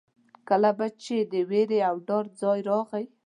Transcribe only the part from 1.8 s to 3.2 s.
او ډار ځای راغی.